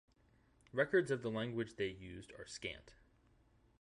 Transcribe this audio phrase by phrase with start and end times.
[0.73, 2.95] Records of the language they used are scant.